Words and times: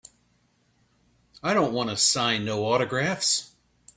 I 1.43 1.53
don't 1.53 1.73
wanta 1.73 1.95
sign 1.95 2.43
no 2.43 2.65
autographs. 2.65 3.51